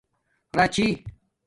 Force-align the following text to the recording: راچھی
راچھی 0.57 0.87